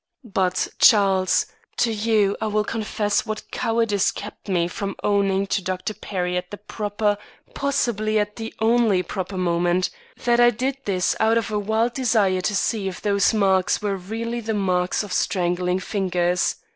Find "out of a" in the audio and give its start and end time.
11.19-11.59